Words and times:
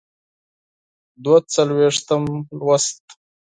دوه 1.23 1.37
څلویښتم 1.53 2.21
لوست. 2.59 3.03